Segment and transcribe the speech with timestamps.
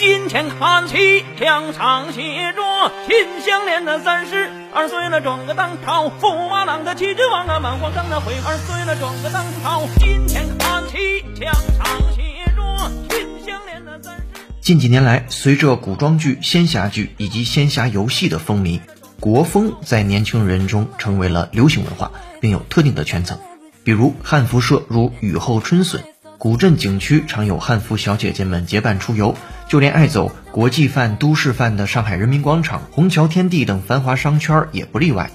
[0.00, 2.62] 银钱看齐，墙上写着
[3.08, 12.22] “秦香莲的三十二岁了，转个当朝驸马郎的气质王啊，满皇上的回二岁了，转个当朝银钱看齐，墙上写
[12.54, 12.62] 着
[13.10, 14.22] “秦香莲的三十”。
[14.62, 18.80] 近几年来，随着古装剧、仙侠剧以及仙侠游戏的风靡，
[19.18, 23.36] 国风在年轻人中成为了流行文化，并有特定的圈层。
[23.82, 26.04] 比如汉服社如雨后春笋，
[26.38, 29.36] 古镇景区常有汉服小姐姐们结伴出游。
[29.68, 35.30] 就连爱走国际范、都市范的上海人民广场、虹桥天地等繁华商圈也不例外。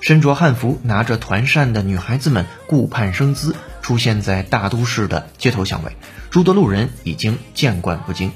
[0.00, 5.96] 身着汉服、拿着团扇的女孩子们顾盼生姿，出现在大都市的街头巷尾，
[6.30, 8.32] 诸多路人已经见惯不惊。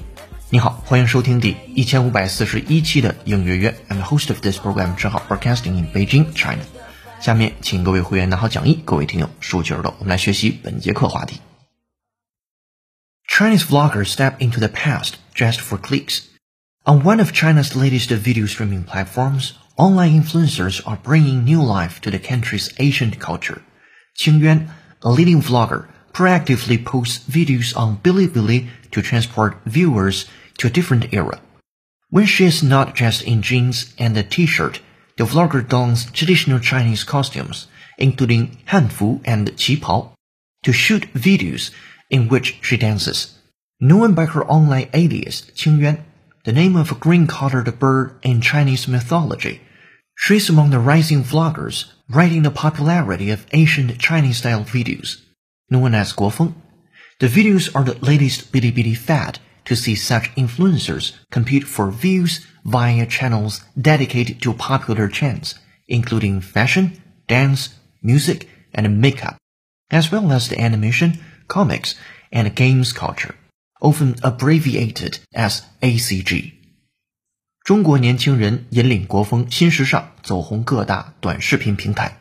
[0.51, 3.75] 你好，欢迎收听第一千五百四十一期的应约约。
[3.89, 6.63] I'm the host of this program，正好 broadcasting in Beijing, China。
[7.21, 11.41] 下面请各位会员拿好讲义，各位听友竖起耳朵，我们来学习本节课话题。
[13.31, 16.29] Chinese vloggers step into the past just for clicks.
[16.85, 22.11] On one of China's latest video streaming platforms, online influencers are bringing new life to
[22.11, 23.63] the country's ancient culture.
[24.19, 24.69] Qing Yuan,
[25.03, 30.27] a leading vlogger, proactively posts videos on Bilibili to transport viewers
[30.59, 31.41] to a different era.
[32.11, 34.81] When she is not just in jeans and a t-shirt,
[35.17, 40.15] the vlogger dons traditional Chinese costumes, including hanfu and qipao,
[40.65, 41.71] to shoot videos
[42.11, 43.39] in which she dances.
[43.81, 46.03] Known by her online alias Qingyuan,
[46.45, 49.61] the name of a green-colored bird in Chinese mythology,
[50.17, 55.23] she's among the rising vloggers riding the popularity of ancient Chinese-style videos,
[55.71, 56.55] known as Guofeng.
[57.21, 63.07] The videos are the latest Bilibili fad to see such influencers compete for views via
[63.07, 65.55] channels dedicated to popular trends,
[65.87, 69.37] including fashion, dance, music, and makeup,
[69.91, 71.19] as well as the animation,
[71.51, 71.95] comics,
[72.31, 73.35] and games culture,
[73.81, 76.53] often abbreviated as ACG.
[77.65, 82.17] 中国年轻人引领国风新时尚，走红各大短视频平台。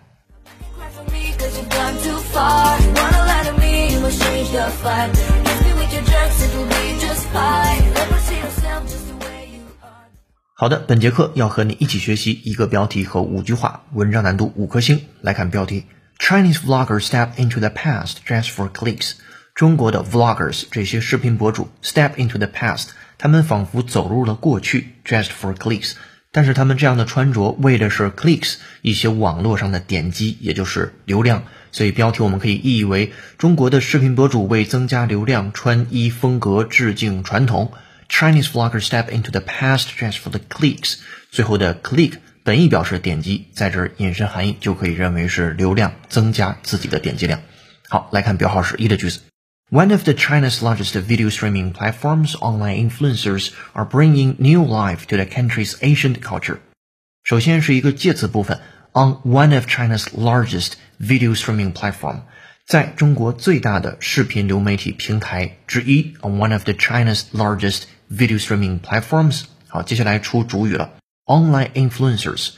[10.53, 15.05] 好的，本节课要和你一起学习一个标题和五句话，文章难度五颗星。
[15.21, 15.85] 来看标题
[16.19, 19.13] ：Chinese vloggers step into the past just for clicks。
[19.55, 25.93] 中国的 vloggers 这些视频博主 step into the past，他们仿佛走入了过去，just for clicks。
[26.31, 31.43] 但是他们这样的穿着为的是 clicks，一些网络上的点击，也就是流量。
[31.71, 37.73] 所以标题我们可以译为：中国的视频博主为增加流量，穿衣风格致敬传统。
[38.07, 40.95] Chinese vloggers step into the past just for the clicks。
[41.31, 42.13] 最后的 click
[42.49, 47.41] 本意表示点击，在这儿引申含义就可以认为是流量，增加自己的点击量。
[47.87, 49.19] 好，来看标号是一的句子。
[49.69, 55.25] One of the China's largest video streaming platforms, online influencers are bringing new life to the
[55.25, 56.57] country's ancient culture.
[57.21, 58.59] 首先是一个介词部分
[58.93, 62.21] ，on one of China's largest video streaming platform，
[62.65, 69.43] 在中国最大的视频流媒体平台之一，on one of the China's largest video streaming platforms。
[69.67, 70.89] 好，接下来出主语了
[71.29, 72.49] ，online influencers。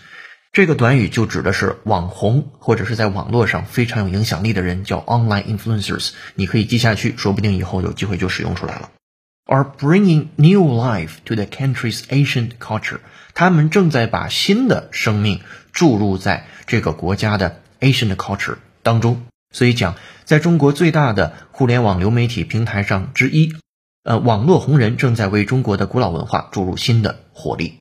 [0.53, 6.11] 这个短语就指的是网红或者是在网络上非常有影响力的人，叫 online influencers。
[6.35, 8.89] 你可以记下去，说不定以后有机会就使用出来了。
[9.45, 12.99] Are bringing new life to the country's ancient culture。
[13.33, 15.41] 他们正在把新的生命
[15.73, 19.25] 注入在这个国家的 ancient culture 当中。
[19.53, 23.53] 所以讲，在中国最大的互联网流媒体平台上之一。
[24.03, 27.80] 呃，网络红人正在为中国的古老文化注入新的活力。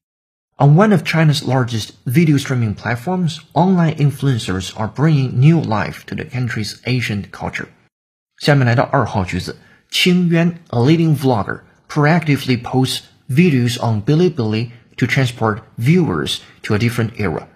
[0.59, 6.15] On one of China's largest video streaming platforms, online influencers are bringing new life to
[6.15, 7.67] the country's ancient culture.
[8.37, 9.57] 下面来到二号句子，
[9.89, 11.59] 清渊 a leading vlogger
[11.89, 17.47] proactively posts videos on Bilibili to transport viewers to a different era.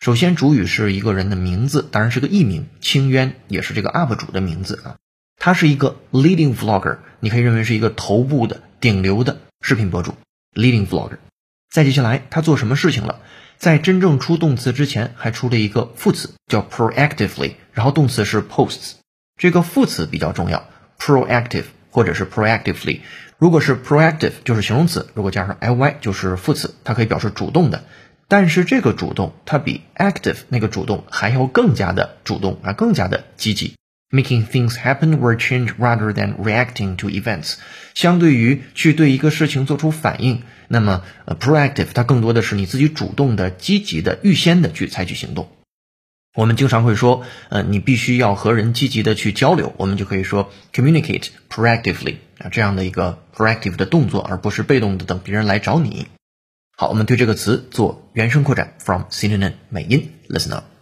[0.00, 4.96] 首先，主语是一个人的名字，当然是个艺名，清渊也是这个 UP 主的名字啊。
[5.38, 10.14] 他是一个 leading vlogger，你可以认为是一个头部的顶流的视频博主，
[10.52, 11.16] leading vlogger。
[11.69, 13.19] 再接下来，他做什么事情了？
[13.57, 18.93] 在真正出动词之前，还出了一个副词，叫 proactively，然后动词是 posts。
[19.37, 20.67] 这个副词比较重要
[20.97, 23.01] ，proactive 或者是 proactively。
[23.37, 27.83] 如果是 proactive 就是形容词，如果加上 ly 就是副词，它可以表示主动的。
[28.27, 33.75] 但是这个主动，它比 active 那个主动还要更加的主动啊，更加的积极。
[34.11, 37.57] Making things happen or change rather than reacting to events，
[37.93, 45.51] 相对于去对一个事情做出反应，那么呃 proactive 它更多的是你自己主动的、积极的、预先的去采取行动。
[46.33, 56.07] 我们经常会说，呃，你必须要和人积极的去交流，我们就可以说 communicate proactively 啊，这样的一个 proactive 的动作，而不是被动的等别人来找你。
[56.75, 60.78] 好，我们对这个词做原声扩展，from CNN 美音，listen up。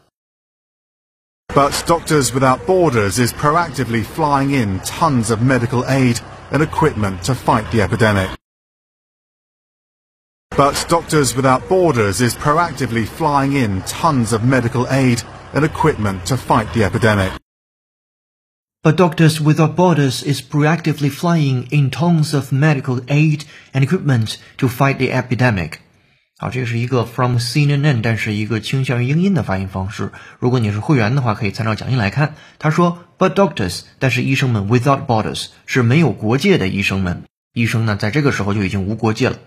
[1.55, 6.19] But Doctors Without Borders is proactively flying in tons of medical aid
[6.51, 8.29] and equipment to fight the epidemic.
[10.51, 15.23] But Doctors Without Borders is proactively flying in tons of medical aid
[15.53, 17.31] and equipment to fight the epidemic.
[18.83, 24.69] But Doctors Without Borders is proactively flying in tons of medical aid and equipment to
[24.69, 25.81] fight the epidemic.
[26.39, 30.11] 好，这是一个 from CNN，但是一个倾向于英音的发音方式。
[30.37, 32.35] 如果你是会员的话，可以参照讲义来看。
[32.59, 37.23] 他说，But doctors，但是医生们 without borders 是没有国界的医生们。
[37.53, 39.39] 医生呢，在这个时候就已经无国界了。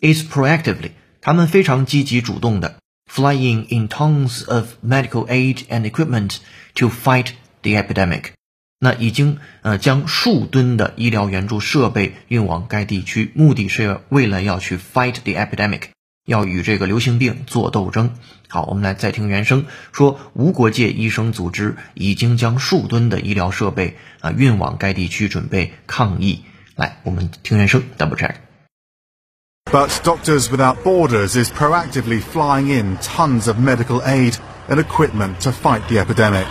[0.00, 2.76] Is proactively，他们非常积极主动的
[3.12, 6.38] ，flying in tons of medical aid and equipment
[6.76, 8.30] to fight the epidemic。
[8.78, 15.90] 那已经呃将数吨的医疗援助设备运往该地区，目的是为了要去 fight the epidemic。
[16.29, 18.15] 要与这个流行病做斗争。
[18.47, 26.43] 好，我们来再听原声，说无国界医生组织已经将数吨的医疗设备啊运往该地区，准备抗疫。
[26.75, 34.35] 来，我们听原声，double check。But Doctors Without Borders is proactively flying in tons of medical aid
[34.69, 36.45] and equipment to fight the epidemic.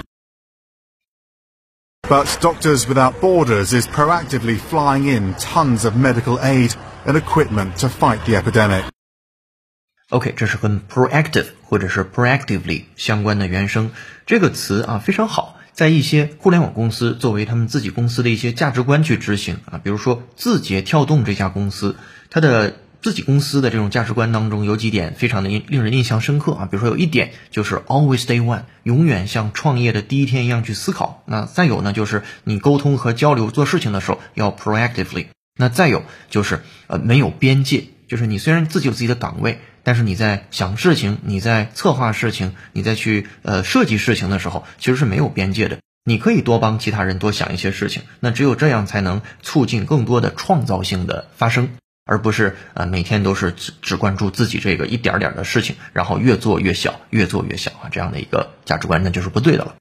[2.03, 6.75] But Doctors Without Borders is proactively flying in tons of medical aid
[7.07, 8.85] and equipment to fight the epidemic.
[10.10, 13.92] OK，这是跟 proactive 或者是 proactively 相关的原声。
[14.26, 19.80] 这个词啊非常好，在一些互联网公司作为他们自己公司的一些价值观去执行啊。
[19.84, 21.96] 比如说字节跳动这家公司，
[22.32, 26.66] 它的自己公司的这种价值观当中有几点非常的令人印象深刻啊。
[26.66, 31.22] 比如说有一点就是 always day one，永远像创业的第一天一样去思考。
[31.28, 35.28] 那再有呢，就是你沟通和交流做事情的时候要 proactively。
[35.56, 36.02] 那再有
[36.32, 39.60] 就是呃没有边界，就是你虽然自己有自己的岗位。
[39.84, 45.80] 但是你在想事情，你在策划事情，你在去呃设计事情的时候，其实是没有边界的。
[46.06, 51.70] 你可以多帮其他人多想一些事情，那只有这样才能促进更多的创造性的发生，
[52.06, 59.76] 而不是呃每天都是只只关注自己这个一点点的事情，然后越做越小，越做越小啊，这样的一个价值观那就是不对的了。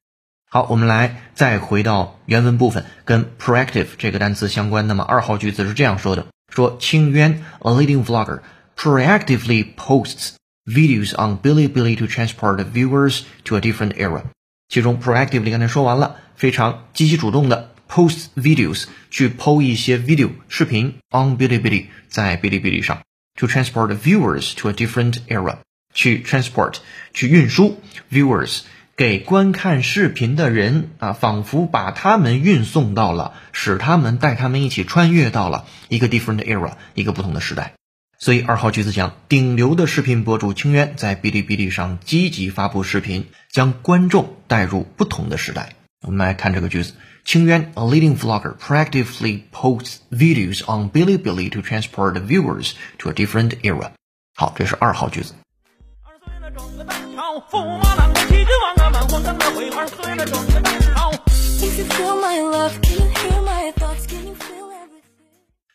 [0.50, 4.86] 好，我们来再回到原文部分，跟 proactive 这个单词相关。
[4.86, 8.40] 那么二号句子是这样说的：说清渊 a leading vlogger。
[8.78, 14.22] Proactively posts videos on Bilibili to transport viewers to a different era。
[14.68, 23.00] 其中 proactively 刚才说完了，非常积极主动的 post videos 去 PO 一些 video 视频 on Bilibili 在 Bilibili 上
[23.34, 25.56] to transport viewers to a different era
[25.92, 26.76] 去 transport
[27.12, 27.80] 去运输
[28.12, 28.60] viewers
[28.94, 37.77] 给观看视频的人啊，仿佛把他们运送到了，使他们带他们一起穿越到了一个 different era 一个不同的时代。
[38.20, 45.76] 所以二号句子讲，顶流的视频博主清渊在哔哩哔哩上积极发布视频，将观众带入不同的时代。
[46.04, 46.94] 我们来看这个句子：
[47.24, 53.92] 清渊，a leading vlogger, proactively posts videos on Bilibili to transport viewers to a different era。
[54.34, 55.34] 好，这是二号句子。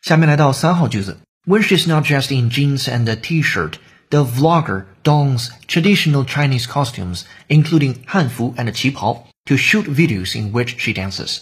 [0.02, 1.18] 下面来到三号句子。
[1.45, 3.79] When she's not dressed in jeans and a t-shirt,
[4.09, 10.75] the vlogger dons traditional Chinese costumes, including 汉服 and 旗袍, to shoot videos in which
[10.77, 11.39] she dances.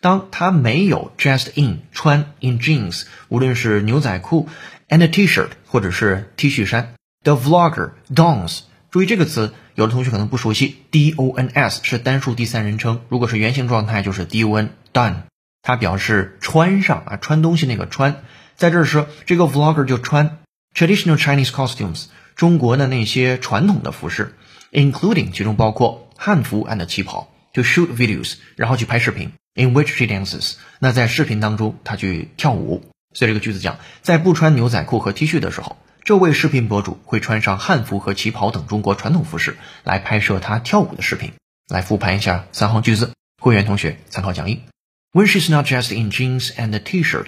[0.00, 4.48] 当她没有 dressed in 穿 in jeans，无论是牛仔裤
[4.88, 8.60] and a t-shirt 或者是 T 恤衫，the vlogger dons。
[8.90, 15.22] 注意这个词，有的同学可能不熟悉，d o n s 是单数第三人称，如果是原形状态就是 d o n done，
[15.62, 18.22] 它表示穿上啊，穿东西那个穿。
[18.57, 20.39] 在这儿说，这个 vlogger 就穿
[20.75, 24.35] traditional Chinese costumes，中国的那些传统的服饰
[24.71, 30.55] ，including 其中包括汉服 and 旗袍，to shoot videos，然后去拍视频，in which she dances。
[30.79, 32.83] 那在视频当中，她去跳舞。
[33.13, 41.33] 所以这个句子讲，在不穿牛仔裤和 T 恤的时候，这位视频博主会穿上汉服和旗袍等中国传统服饰来拍摄她跳舞的视频。
[41.67, 44.61] 来复盘一下三行句子，会员同学参考讲义。
[45.13, 47.27] When she's not dressed in jeans and a T-shirt。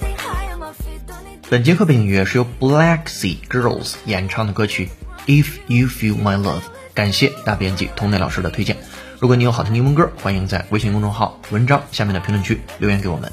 [1.51, 4.87] 本节课背景音乐是由 Black Sea Girls 演唱的歌曲
[5.29, 6.59] 《If You Feel My Love》，
[6.93, 8.77] 感谢大编辑童磊老师的推荐。
[9.19, 13.29] 如果你有好听英文歌，欢迎在微信公众号文章下面的评论区留言给我们。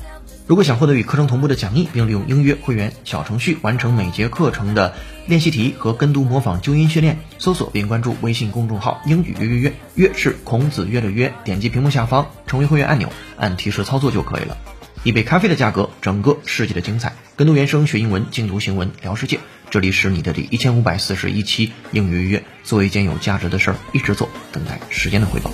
[0.49, 4.95] 如果想获得与课程同步的讲义，并利用音乐会员小程序完成每节课程的
[5.29, 14.59] 练习题和跟读模仿纠音训练，搜索并关注微信公众号“英语约约约”，约是孔子约的约，点击屏幕下方成为会员按钮，按提示操作就可以了。
[15.05, 17.15] 一杯咖啡的价格，整个世界的精彩。
[17.37, 19.39] 跟读原声学英文，精读行文聊世界。
[19.71, 25.51] 这里是你的第一千五百四十一期英语约约，做一件有价值的事儿，一直做，等待时间的回报。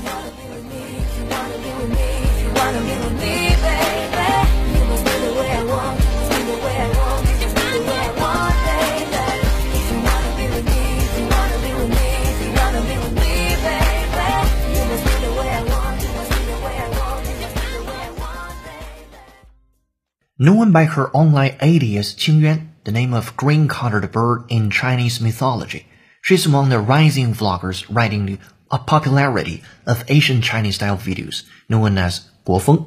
[20.44, 25.86] Known by her online alias Qingyuan, the name of green-colored bird in Chinese mythology,
[26.22, 28.38] she's among the rising vloggers riding the
[28.72, 32.86] a popularity of Asian Chinese-style videos known as 国风。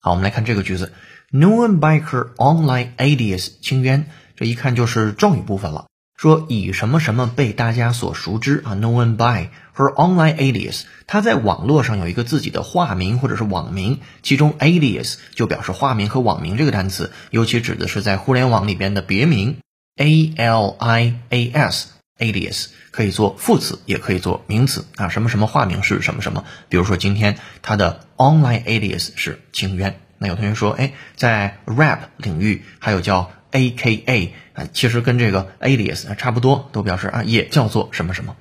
[0.00, 0.94] 好，我们来看这个句子，
[1.30, 5.84] known by her online alias 清渊，这一看就是状语部分了。
[6.19, 19.59] 说以什么什么被大家所熟知啊，known by her online alias，她在网络上有一个自己的化名或者是网名，其中 alias 就表示化名和网名这个单词，尤其指的是在互联网里边的别名
[19.95, 38.35] ，a l i a s alias 可以做副词，也可以做名词啊，什么什么化名是什么什么，比如说今天他的 online alias 是清渊，那有同学说，哎，在 rap 领域还有叫 A.K.A 啊，其实跟这个 alias 啊差不多，都表示啊也叫做什么什么。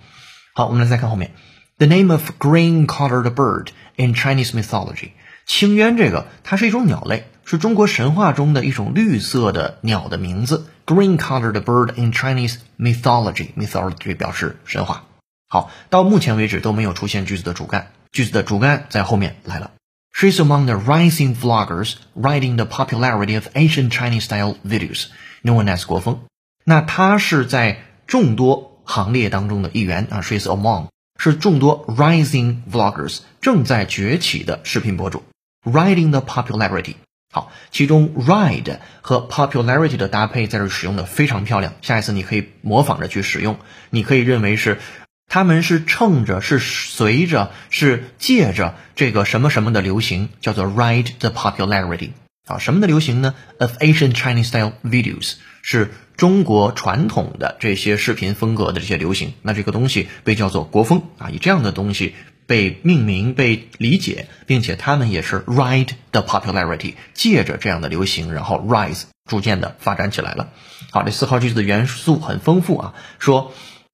[0.54, 1.32] 好，我们来再看后面
[1.78, 5.10] ，The name of green-colored bird in Chinese mythology。
[5.46, 10.66] 清鸢这个它是一种鸟类，是中国神话中的一种绿色的鸟的名字。
[10.84, 13.48] Green-colored bird in Chinese mythology。
[13.56, 15.04] mythology 表示神话。
[15.48, 19.70] 好，到目前为止都没有出现句子的主干，句子的主干在后面来了。
[20.20, 25.06] She's among the rising vloggers riding the popularity of ancient Chinese-style videos,
[25.44, 26.25] known as 国风。
[26.64, 30.88] 那她是在众多行列当中的一员啊，She's among
[31.20, 35.22] 是众多 rising vloggers 正在崛起的视频博主
[35.62, 36.96] ，riding the popularity。
[37.32, 43.56] 好，其中 ride 和 popularity 的搭配在这使用的非常漂亮，下一次你可以模仿着去使用，
[43.90, 44.78] 你可以认为是。
[45.28, 52.12] 他们是乘着，是随着，是借着这个什么什么的流行，叫做 ride the popularity
[52.47, 62.14] 啊，什么的流行呢？Of ancient Chinese style videos 是中国传统的这些视频风格的这些流行，那这个东西被叫做国风啊，以这样的东西
[62.47, 70.49] 被命名、被理解，并且他们也是 ride the popularity，借着这样的流行，然后 rise 逐渐的发展起来了。
[70.90, 73.52] 好，这四号句子的元素很丰富啊，说。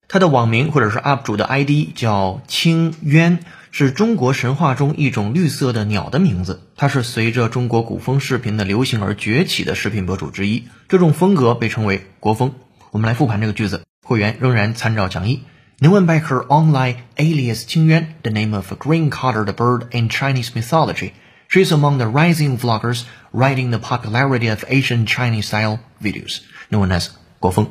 [0.08, 3.38] 他的网名或者是 UP 主的 ID 叫清渊，
[3.70, 6.62] 是中国神话中一种绿色的鸟的名字。
[6.76, 10.68] 它是随着中国古风视频的流行而崛起的视频博主之一。
[10.88, 12.54] 这种风格被称为国风。
[12.90, 15.42] 我们来复盘这个句子，会员仍然参照讲义。
[15.80, 21.10] No one by her online alias 清渊，the name of a green-colored bird in Chinese mythology,
[21.48, 26.38] she is among the rising vloggers riding the popularity of Asian Chinese-style videos,
[26.70, 27.08] known as
[27.40, 27.68] 国风。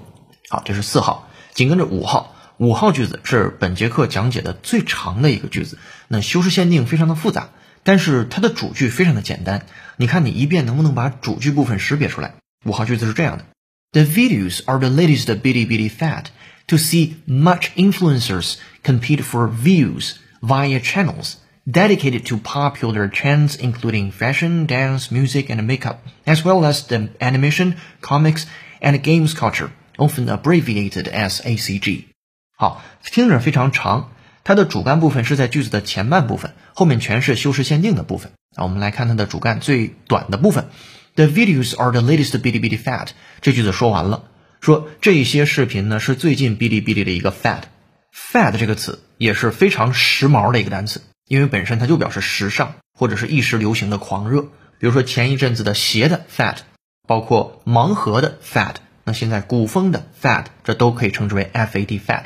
[0.50, 1.30] 好，这是四号。
[1.54, 5.78] 紧跟着五号，五号句子是本节课讲解的最长的一个句子。
[6.09, 7.49] 那修饰限定非常的复杂，
[7.83, 9.66] 但是它的主句非常的简单。
[9.97, 12.35] 你看，你一遍能不能把主句部分识别出来？
[12.64, 13.45] 五号句子是这样的：
[13.92, 16.26] The videos are the latest Bilibili fad.
[16.68, 24.66] To see much influencers compete for views via channels dedicated to popular trends including fashion,
[24.66, 28.45] dance, music, and makeup, as well as the animation, comics,
[28.83, 29.71] and games culture
[30.07, 32.03] Often abbreviated as ACG。
[32.57, 34.12] 好，听着非常长，
[34.43, 38.31] 它的主干部分是在句子的前半部分，后面全是修饰限定的部分。
[38.55, 40.69] 啊，我们来看它的主干最短的部分。
[41.15, 43.10] The videos are the latest Bilibili fad。
[43.41, 44.25] 这句子说完了，
[44.62, 47.62] 说这一些视频呢是最近哔哩哔哩的一个 fad。
[48.13, 54.41] fad 这个词也是非常时髦的一个单词，因为本身它就表示时尚或者是一时流行的狂热。
[54.79, 56.57] 比如说前一阵子的鞋的 fad，
[57.07, 58.75] 包括盲盒的 fad。
[59.03, 62.24] 那现在古风的 fad，这都可以称之为 fad fad，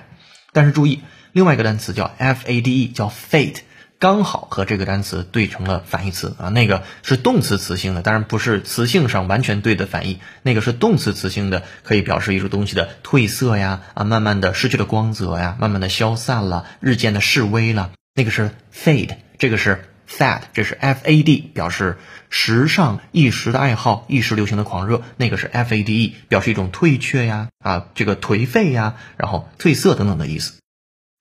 [0.53, 3.57] 但是注意，另外一个单词叫 fade，叫 fate，
[3.99, 6.35] 刚好和这个单词对成了反义词。
[6.37, 17.91] 啊，那个是动词词性的，当然不是词性上完全对的反义，那个是动词词性的，可以表示一种东西的褪色呀，啊，慢慢的失去了光泽呀，慢慢的消散了，日渐的式微了。
[18.13, 21.97] 那个是 fade，这个是 fad，这是 f a d，表示
[22.29, 25.03] 时尚、一时的爱好、一时流行的狂热。
[25.17, 30.53] 那个是 f a d e，表示一种退却呀、啊这个颓废呀，然后褪色等等的意思。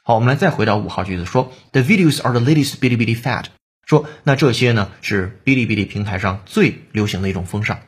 [0.05, 3.47] 好，我们来再回到五号句子，说 The videos are the latest Bilibili fad。
[3.85, 7.81] 说那这些呢是哔哩哔哩平台上最流行的一种风尚。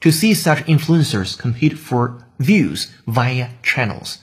[0.00, 4.16] To see such influencers compete for views via channels，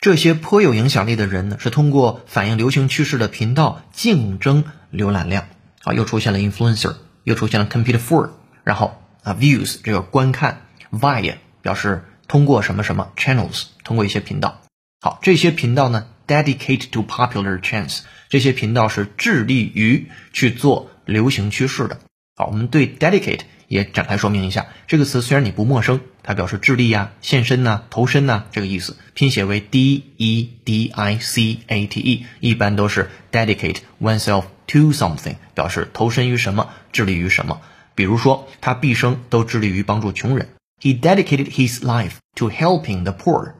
[0.00, 5.46] 这些颇有影响力的人呢是通过反映流行趋势的频道竞争浏览量。
[5.88, 8.30] 啊，又出现了 influencer，又出现了 compete for，
[8.62, 14.60] 然后啊 views 这个观看 via 表示通过什么什么 channels，通过一些频道。
[15.00, 22.00] 好，这些频道呢 dedicate to popular c h a n c e 这些频道是致力于去做流行趋势的。
[22.36, 24.66] 好，我们对 dedicate 也展开说明一下。
[24.88, 37.60] 这个词虽然你不陌生，它表示致力呀、献身呐、投身呐这个意思，拼写为 d e d i c a t e，一般都是 dedicate oneself to something，表示投身于什么，致力于什么。
[37.94, 40.48] 比如说，他毕生都致力于帮助穷人。
[40.80, 43.54] He dedicated his life to helping the poor。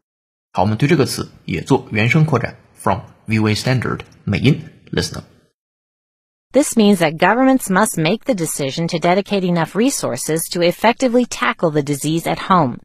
[0.53, 4.62] 好，我们对这个词也做原声扩展，from VOA Standard 美音
[4.93, 5.23] listener。
[6.52, 11.82] This means that governments must make the decision to dedicate enough resources to effectively tackle the
[11.82, 12.80] disease at home.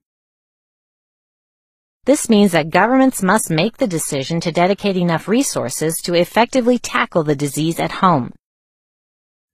[2.06, 7.22] This means that governments must make the decision to dedicate enough resources to effectively tackle
[7.22, 8.32] the disease at home.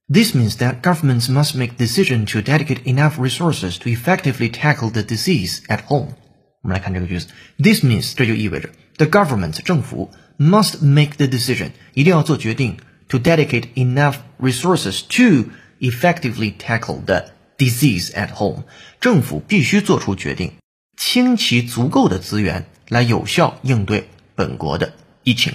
[0.07, 5.03] This means that governments must make decision to dedicate enough resources to effectively tackle the
[5.03, 6.15] disease at home.
[6.61, 12.77] 我们来看这个句子，This means 这就意味着 the government 政府 must make the decision 一定要做决定
[13.09, 17.25] to dedicate enough resources to effectively tackle the
[17.57, 18.63] disease at home。
[18.99, 20.53] 政府必须做出决定，
[20.97, 25.53] 倾其足够的资源来有效应对本国的疫情。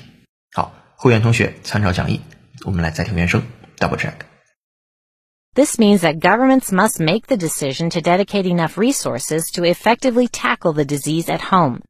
[0.52, 2.20] 好，会员同学参照讲义，
[2.64, 3.42] 我们来再听原声，
[3.78, 4.14] double check。
[5.52, 10.72] This means that governments must make the decision to dedicate enough resources to effectively tackle
[10.72, 11.80] the disease at home.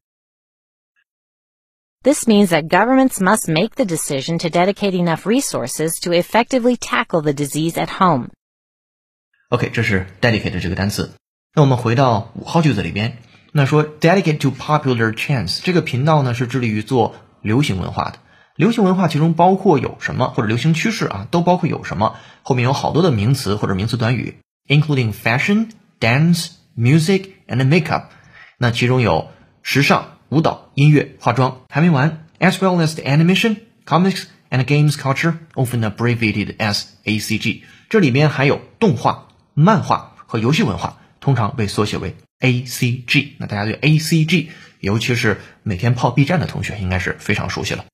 [2.05, 7.21] This means that governments must make the decision to dedicate enough resources to effectively tackle
[7.21, 8.29] the disease at home.
[9.49, 11.11] OK，这是 dedicate 这个单词。
[11.53, 13.17] 那我们回到五号句子里边，
[13.51, 18.19] 那说 dedicate to popular trends 这个频道呢是致力于做流行文化的。
[18.55, 22.15] 流行文化其中包括有什么，或者流行趋势啊，都包括有什么？
[22.41, 24.37] 后面有好多的名词或者名词短语，
[24.67, 28.05] including fashion, dance, music and makeup。
[28.57, 29.29] 那其中有
[29.61, 37.62] 时尚、 舞蹈、音乐、化妆，还没完，as well as the animation, comics and games culture, often abbreviated as ACG。
[37.88, 43.34] 这里面还有动画、漫画和游戏文化，通常被缩写为 ACG。
[43.38, 44.48] 那大家对 ACG，
[44.80, 47.84] 尤其是每天泡 B 站的同学，应该是非常熟悉了。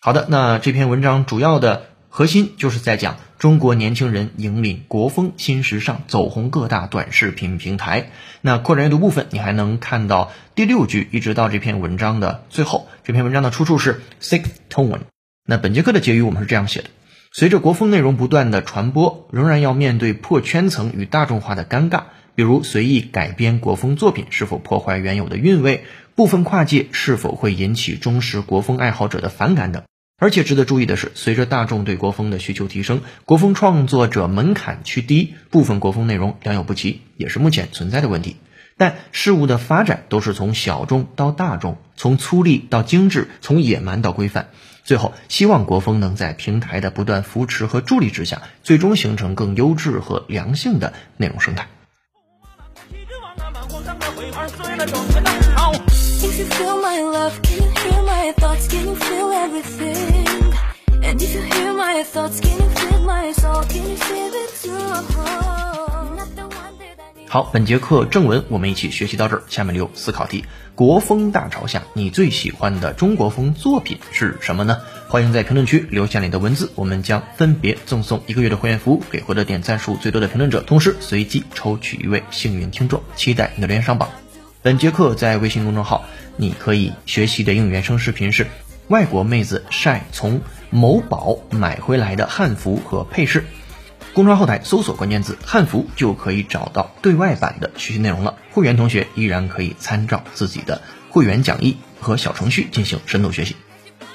[0.00, 8.10] 好的，那这篇文章主要的核心就是在讲中国年轻人引领国风新时尚，走红各大短视频平台。
[8.40, 12.88] 那扩展阅读部分，你还能看到第六句，一直到这篇文章的最后。
[13.04, 15.02] 这篇文章的出处是 Sixth Tone。
[15.46, 16.90] 那本节课的结语我们是这样写的：
[17.30, 22.02] 随着国风内容不断的传播，仍然要面对破圈层与大众化的尴尬，
[22.34, 25.84] 比如随意改编国风作品是否破坏原有的韵味，
[26.16, 29.84] 部分跨界是否会引起忠实国风爱好者的反感等。
[30.20, 38.36] 而且值得注意的是，随着大众对国风的需求提升，国风创作者门槛趋低，部分国风内容良莠不齐，也是目前存在的问题。
[38.76, 44.50] 但事物的发展都是从小众到大众，从粗粝到精致，从野蛮到规范。
[44.84, 51.66] 最后，希望国风能在平台的不断扶持和助力之下，最终形成更优质和良性的内容生态。
[67.26, 70.44] 好本节课正文我们一起学习到这儿下面留思考题。
[70.74, 74.76] 国风大潮下你最喜欢的中国风作品是什么呢？
[75.08, 84.10] 欢迎在评论区留下你的文字我们将分别赠送一个月的会员服务给获得点赞数最多的评论者同时随机抽取一位幸运听众期待你的连上榜。
[84.62, 86.04] 本节课在微信公众号
[86.40, 88.46] 你可以学习的英语原声视频是
[88.88, 93.44] 外国妹子晒从某宝买回来的汉服和配饰。
[94.14, 98.38] 公众号后台搜索关键字“汉服”就可以找到对外版的学习内容了。
[98.52, 103.54] 会员同学依然可以参照自己的会员讲义和小程序进行深度学习。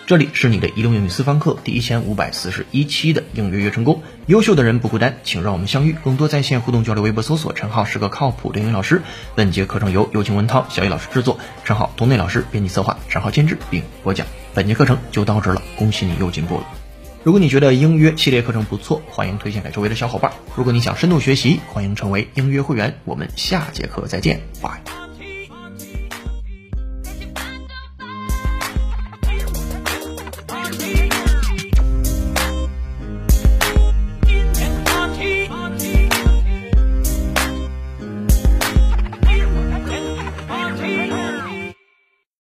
[0.08, 4.04] 这里是你的移动英语私房课第一千五百四十一期的应约约成功。
[4.28, 5.96] 优秀的人不孤单，请让我们相遇。
[6.04, 9.02] 更多在线互动交流，微博搜索“陈浩是个靠谱的英语老师”。
[9.34, 14.28] 本节课程由有请文涛、小易老师制作，陈浩、童内老师编辑策划，陈浩监制并播讲。
[14.54, 16.68] 本节课程就到这了，恭喜你又进步了。
[17.24, 20.32] 如果你觉得英约系列课程不错，欢迎推荐给周围的小伙伴。
[20.56, 23.00] 如果你想深度学习，欢迎成为英约会员。
[23.06, 25.05] 我们下节课再见，拜。